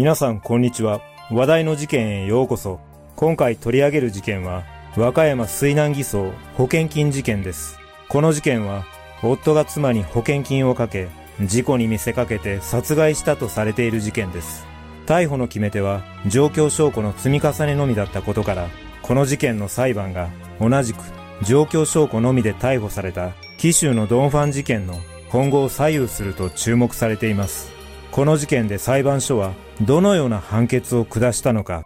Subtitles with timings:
[0.00, 1.02] 皆さんこんにちは。
[1.30, 2.80] 話題の事件へようこそ。
[3.16, 4.64] 今回取り上げる事件は、
[4.96, 7.78] 和歌山水難偽装保険金事件です。
[8.08, 8.86] この事件は、
[9.22, 11.08] 夫が妻に保険金をかけ、
[11.42, 14.66] 事故に見せかけて殺害したとされている事件です。
[15.04, 18.68] 逮捕の決め手は、状況証拠の積み重ねのみだったことから、
[19.02, 20.30] この事件の裁判が
[20.62, 21.04] 同じく
[21.42, 24.98] 状況証拠のみで逮捕された紀州のドンファン事件の
[25.28, 27.70] 今後を左右すると注目されています。
[28.12, 29.52] この事件で裁判所は
[29.82, 31.84] どのような判決を下したのか、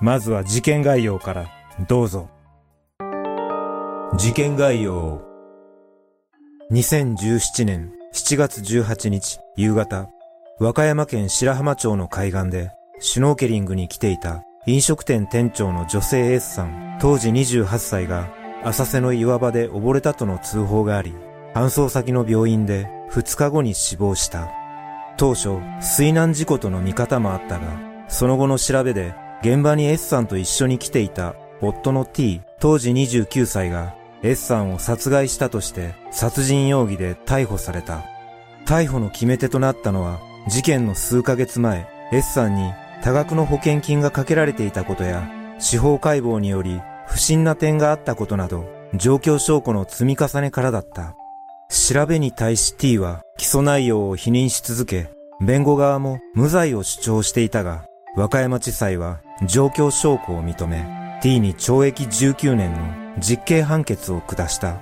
[0.00, 1.50] まずは事件概要から
[1.88, 2.28] どうぞ。
[4.16, 5.22] 事件概要
[6.70, 10.08] 2017年7月18日夕方、
[10.60, 18.28] 和歌山県白浜町の海岸でシュノーケリングに来ていた飲食店店長の女性 S さん、当時28歳が
[18.62, 21.12] 浅瀬の岩場で溺れたとの通報があり、
[21.54, 24.61] 搬送先の病院で2日後に死亡した。
[25.22, 27.78] 当初、水難事故との見方もあったが、
[28.08, 38.02] その後の調べで、現場に S さんと一緒に来ていた夫の T、当時29歳が S さんを殺害したとして殺人容疑で逮捕された。
[38.66, 42.72] 逮捕の決め手となったのは、事件の数ヶ月前、S さんに
[43.04, 51.14] 多額の保険金がかけられていたことや、司法解剖により不審な点があったことなど、状況証拠の積み重ねからだった。
[51.72, 55.08] 調べに対し T は起訴内容を否認し続け、
[55.40, 60.84] 弁護側も無罪を主張していたが、和歌山地裁は状況証拠を認め、
[61.22, 62.78] T に懲役19年の
[63.18, 64.80] 実刑判決を下した。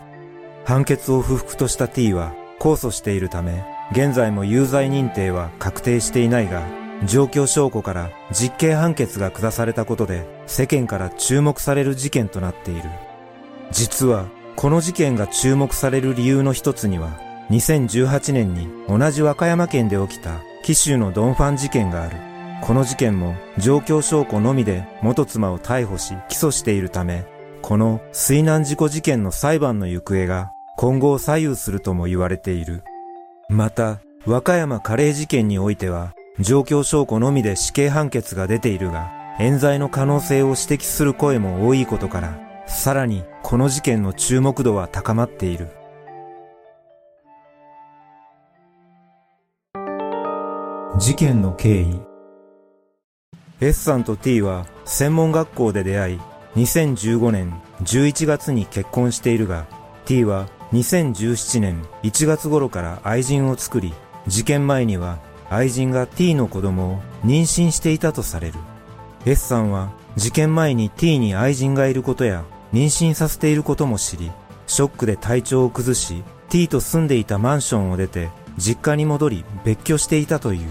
[0.65, 6.67] 判決を不服とした T は控訴しているため、現在も有罪認定は確定していないが、
[7.07, 12.91] 状況証拠から実刑判決が下されたことで世間から注目される事件となっている。
[13.71, 14.27] 実は
[14.61, 22.19] この事件が注目される理由の一つには、2018年に同じ和歌山県で起きた紀州のドンファン事件がある。
[22.61, 27.25] この事件も状況証拠のみで元妻を逮捕し起訴しているため、
[27.63, 32.83] この水難事故事件の裁判の行方が今後を左右するとも言われている。
[33.49, 45.69] また、和歌山カレー事件においては、状況証拠のみで死刑判決が出ているが、冤罪の可能性を指摘する声も多いことから、さらにこの事件の注目度は高まっている。
[50.99, 52.01] 事件の経緯
[53.61, 56.21] S さんと T は専門学校で出会い、
[56.55, 59.67] 2015年11月に結婚しているが、
[60.07, 63.93] T は2017年1月頃から愛人を作り、
[64.29, 65.19] 事件前には
[65.51, 68.55] 愛人が T の子供を妊娠していたとされる。
[69.27, 74.31] S さんは事件前に T に愛人がいることや妊娠させていることも知り、
[74.67, 80.69] ショックで体調を崩し、T と住んでいたマンションを出て、実家に戻り別居していたという。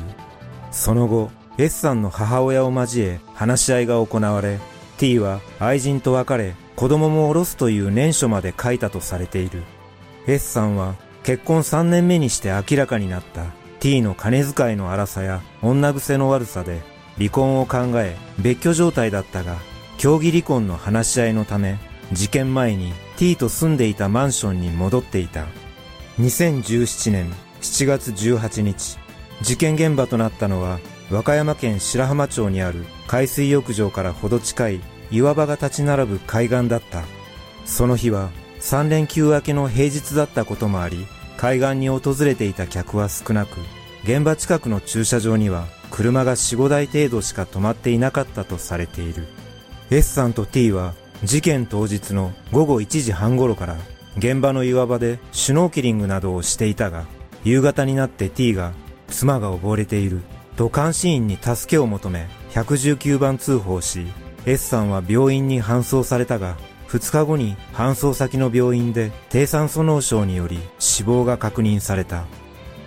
[0.71, 4.59] その後、S さんの母親を交え話し合いが行われ、
[4.97, 9.63] T は愛人と別れ、子供も下ろすという念書まで書いたとされている。
[10.27, 13.47] S さんは結婚3年目にして明らかになった
[13.79, 16.81] T の金遣いの荒さや女癖の悪さで
[17.17, 19.57] 離婚を考え別居状態だったが、
[19.97, 21.77] 協議離婚の話し合いのため
[22.11, 25.45] 事件前に T と住んでいたマンションに戻っていた。
[26.19, 27.31] 2017年
[27.61, 28.97] 7月18日、
[29.41, 30.79] 事件現場となったのは
[31.11, 34.81] 和歌山県白浜町にある海水浴場からほど近い
[35.11, 37.03] 岩場が立ち並ぶ海岸だった。
[37.65, 41.05] その日は3連休明けの平日だったこともあり、
[41.37, 43.59] 海岸に訪れていた客は少なく、
[44.03, 49.27] 現場近くの駐車場には車が4、5台程度しか止まっていなかったとされている。
[49.89, 50.93] S さんと T は
[51.23, 53.77] 事件当日の午後1時半頃から
[54.17, 57.05] 現場の岩場でシュノーケリングなどをしていたが、
[57.43, 58.73] 夕方になって T が
[59.07, 60.21] 妻が溺れている
[60.55, 64.07] と監視員に助けを求め119番通報し、
[64.45, 66.57] S さんは病院に搬送されたが、
[66.87, 72.25] 2日後に搬送先の病院で低酸素脳症により死亡が確認された。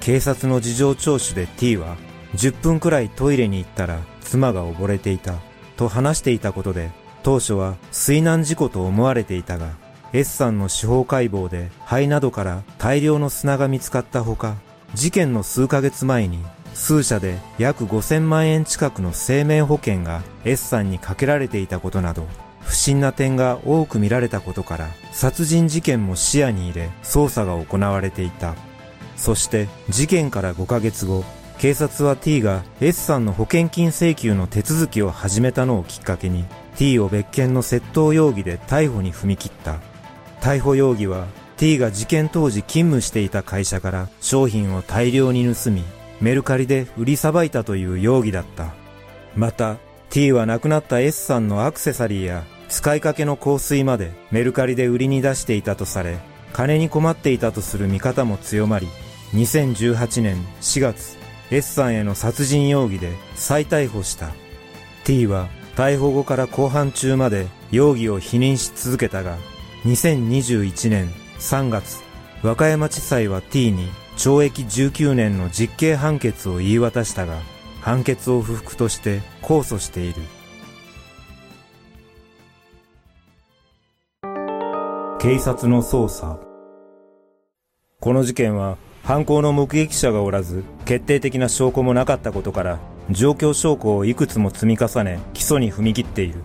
[0.00, 1.96] 警察の事情聴取で T は
[2.34, 5.34] 10分くらいトイレに行ったら妻が溺れていた
[5.76, 6.90] と話していたことで
[7.22, 9.70] 当初は水難事故と思われていたが、
[10.12, 14.56] S さんの司法解剖で肺などから大量の砂が見つかったほか、
[14.94, 16.38] 事件の数ヶ月前に
[16.74, 22.26] 数社で約5000万円近くの生命保険が S さんにかけられていたことなど、
[22.60, 28.54] 不審な点が多く見られたことから、殺人事件も視野に入れ捜査が行われていた。
[29.16, 31.24] そして事件から5ヶ月後、
[31.58, 36.44] 警察は T が S さんの保険金請求の手続きを始めたのをきっかけに
[36.76, 39.80] T を別件の窃盗容疑で逮捕に踏み切った。
[40.40, 41.26] 逮捕容疑は
[41.56, 45.84] T が事件当時勤務していた会社から商品を大量に盗み、
[46.20, 48.74] メルカリで売りさばいたという容疑だった。
[49.36, 49.76] また、
[50.10, 56.18] T は亡くなった S さんのアクセサリーや使いかけの香水までメルカリで売りに出していたとされ、
[56.52, 58.88] 金に困っていたとする見方も強まり、
[59.34, 61.16] 2018年4月、
[61.50, 64.30] S さんへの殺人容疑で再逮捕した。
[65.04, 69.36] T は逮捕後から公判中まで容疑を否認し続けたが、
[69.84, 71.08] 2021年
[71.38, 72.02] 3月、
[72.42, 77.38] 和歌山地裁は T に懲役19年の実刑判決を言い渡したが、
[77.80, 80.22] 判決を不服として控訴している。
[85.20, 86.38] 警察の捜査。
[88.00, 92.80] この事件は犯行の目撃者がおらず、決定的な証拠もなかったことから、
[93.12, 96.40] 状況証拠をいくつも積み重ね、起訴に踏み切っている。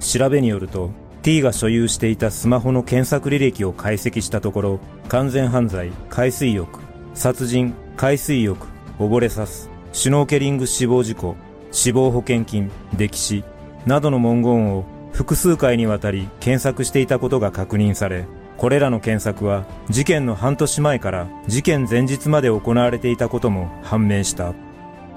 [0.00, 0.90] 調べによると、
[1.22, 6.80] T が所有していたスマホの検索履歴を解析したところ、完全犯罪、海水浴、
[7.14, 8.66] 殺人、海水浴、
[8.98, 11.36] 溺れさす、シュノーケリング死亡事故、
[11.72, 13.44] 死亡保険金、溺死、
[13.86, 18.26] などの文言を複数回にわたり検索していたことが確認され、
[18.56, 24.54] これらの検索は事件の半年前から事件前日まで行われていたことも判明した。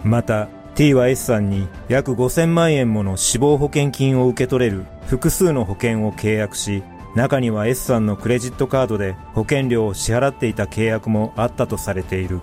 [0.04, 6.82] また、T は S さんに約5000万円もの死亡保険金を受け取れる複数の保険を契約し、
[7.16, 12.42] 中には S さんのクレジットカードで保険料を支払っていた契約もあったとされている。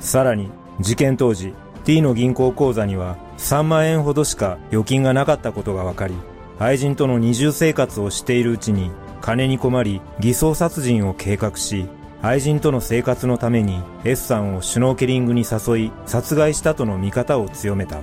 [0.00, 0.50] さらに、
[0.80, 1.54] 事件当時、
[1.84, 6.14] T の銀行口座には3万円ほどしか預金がなかったことが分かり、
[6.58, 11.86] 愛人との二重生活をしているうちに金に困り偽装殺人を計画し、
[12.22, 18.00] 愛人との生活のために S さんをシュノーケリングに誘い殺害したとの見方を強めた。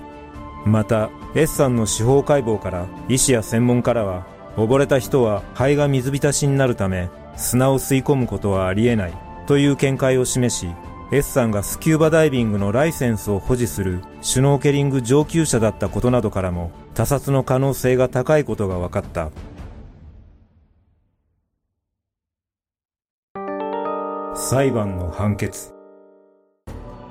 [0.66, 4.28] また、S さんの司法解剖から医師や専門家らは
[4.58, 9.14] 溺れた人は肺が水浸しになるため砂を吸い込むことはありえない
[9.48, 10.68] という見解を示し
[11.12, 19.32] S さんがスキューバダイビングのライセンスを保持するシュノーケリング上級者だったことなどからも他殺の可能性が高いことが分かった
[24.42, 25.74] 裁判の判決。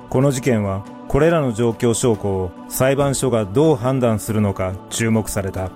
[0.08, 5.70] この事件はこれらの状況証拠を裁判所がどう判断するのか注目された。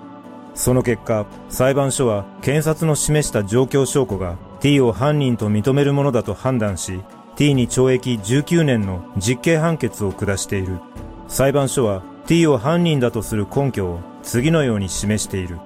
[0.55, 7.01] その結果裁判所は検察の示した状況証拠が T を犯人と認めるものだと判断し
[7.35, 10.79] T に懲役19年の実刑判決を下している。
[11.27, 15.59] 裁判所は T を犯人だとする根拠を次のように示している。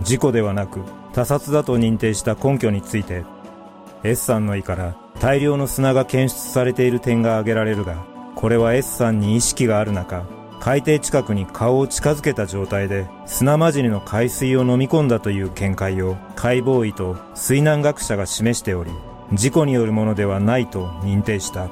[0.00, 0.80] 事故ではなく
[1.12, 3.24] 他殺だと認定した根拠について
[4.04, 8.04] S さんの胃から大量の砂が検出されている点が挙げられるが、
[8.34, 10.26] これは S さんに意識がある中、
[10.60, 18.90] 海底近くに顔を近づけた状態で砂混じりの海水を飲み込んだという見解を解剖医と水難学者が示しており、
[19.32, 21.70] 事故によるものではないと認定した。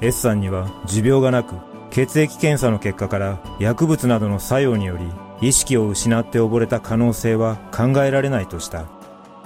[0.00, 1.56] S さんには持病がなく、
[1.90, 5.06] 血液検査の結果から薬物などの作用により
[5.46, 8.95] 意識を失って溺れた可能性は考えられないとした。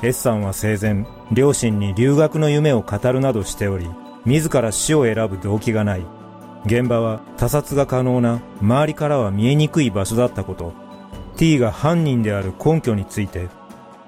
[0.02, 3.88] S さんは生前、両親に留学の夢を語るなどしており、
[4.24, 6.06] 自ら死を選ぶ動機がない。
[6.64, 10.72] 現場は他殺が可能な周りからは見えにくい場所だったこと。
[11.36, 13.48] T が犯人である根拠について、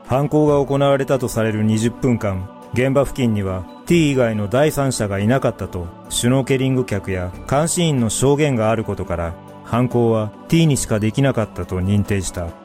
[0.07, 12.62] 犯行が行われたとされる20分間、現場付近には T 以外の第三者がいなかったと、シュノーケリング客や監視員の証言があることから、犯行は T にしかできなかったと認定した。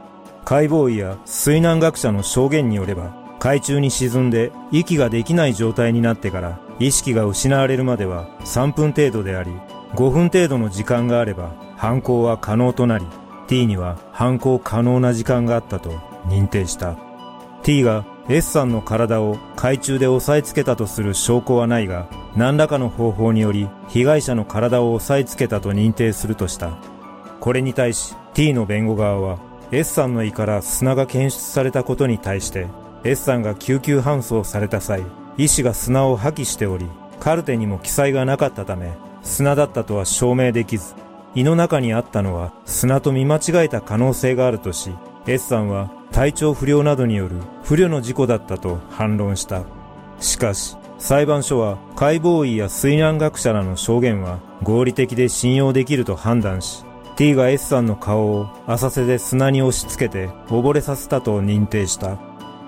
[0.49, 9.51] 解剖医や水難学者の証言によれば、海中に沈んで息ができない状態になってから意識が失われるまでは3分程度であり、
[9.95, 13.05] 5分程度の時間があれば犯行は可能となり、
[13.47, 15.91] T には犯行可能な時間があったと
[16.27, 16.97] 認定した。
[17.63, 26.77] T が S さんの体を海中で押さえつけたとする証拠はないが、何らかの方法により被害者の体を押さえつけたと認定するとした。
[27.41, 32.67] これに対し T の弁護側は S さんの胃から砂が検出されたことに対して
[33.03, 35.03] S さんが救急搬送された際
[35.37, 36.87] 医師が砂を破棄しており
[37.19, 38.93] カルテにも記載がなかったため
[39.23, 40.95] 砂だったとは証明できず
[41.35, 44.91] 胃の中にあったのは砂と見間違えた可能性があるとし
[45.27, 49.63] S さんは体調不良などによる不慮の事故だったと反論した。
[50.19, 56.83] しかし裁判所は解剖医や水難学者らの証言は合理的で信用できると判断し
[57.17, 62.19] T が S さんの顔を浅瀬で砂に押し付けて溺れさせたと認定した。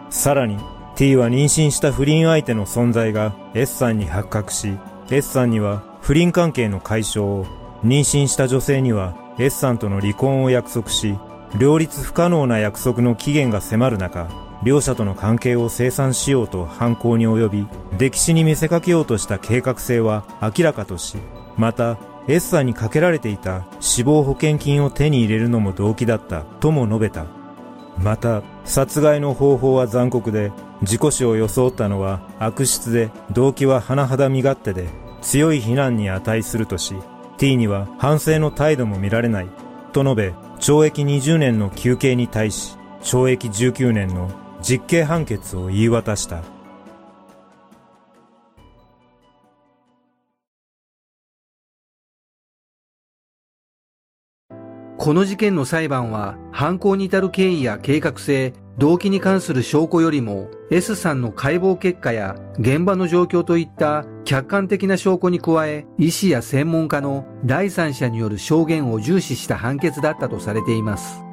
[0.10, 0.58] さらに
[0.96, 4.76] T は妊娠した不倫相手の存在が S さんに発覚し、
[5.12, 7.46] S さんには不倫関係の解消を、
[7.86, 11.16] 妊娠した女性には S さんとの離婚を約束し、
[11.60, 14.30] 両立不可能な約束の期限が迫る中、
[14.64, 17.68] 両者との関係を清算しようと犯行に及び、
[18.00, 21.18] 歴史に見せかけようとした計画性は明らかとし、
[21.56, 21.98] また
[22.30, 27.26] S さんにかけられていた死亡保険金を手に入れるのも動機だったとも述べた。
[27.98, 30.52] また、殺害の方法は残酷で、
[30.84, 34.90] 事故死を装ったのは悪質で、動機は甚だ身勝手で、
[35.22, 36.94] 強い非難に値するとし、
[37.40, 39.48] T には反省の態度も見られない、
[39.92, 44.30] と述べ、懲役20年の求刑に対し、懲役19年の
[44.62, 46.44] 実刑判決を言い渡した。
[55.00, 71.24] この事件の裁判は犯行に至る経緯や計画性、動機に関する証拠よりも S さんの解剖結果や現場の状況といった客観的な証拠に加え医師や専門家の第三者による証言を重視した判決だったとされています。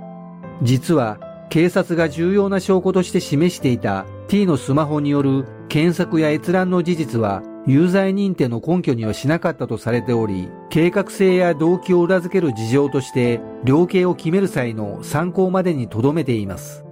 [0.63, 1.19] 実は
[1.51, 16.85] 警察が重要な証拠として示していた T のスマホによる検索や閲覧の事実は有罪認定の根拠にはしなかったとされており、計画性や動機を裏付ける事情として、量刑を決める際の参考までに留めています。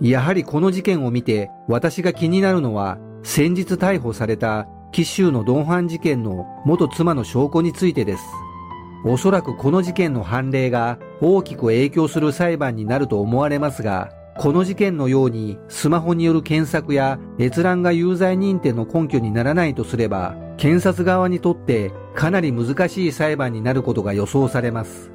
[0.00, 8.22] やはりこの事件を見て、私が気になるのは、先日逮捕された、紀州のドンファン事件の元妻の証拠についてです。
[9.04, 25.12] おそらくこの事件の判例が大きく影響する裁判になると思われますが、この事件のようにスマホによる検索や閲覧が有罪認定の根拠にならないとすれば、検察側にとってかなり難しい裁判になることが予想されます。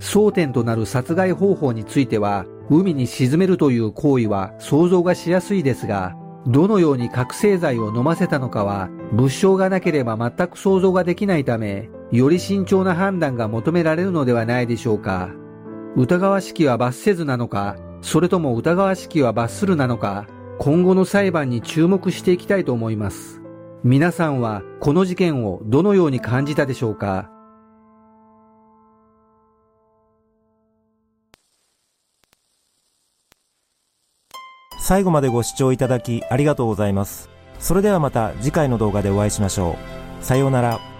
[0.00, 6.14] 争点となる殺害方法については、海に沈めるという行為は想像がしやすいですが、
[6.46, 15.30] どのように覚醒剤を飲ませたのかは、物証がなければ全く想像ができないため、より慎重な判断が求められるのではないでしょうか。
[15.96, 20.26] 疑わしきは罰せずなのか、それとも疑わしきは罰するなのか、
[20.58, 23.40] 今後の裁判に注目していきたいと思います。
[23.82, 27.30] 皆さんはこの事件をどのように感じたでしょうか？
[34.78, 37.30] 最後までご視聴いただきありがとうございます。
[37.58, 39.78] それではまた次回の動画でお会いしましょ
[40.20, 40.24] う。
[40.24, 40.93] さようなら。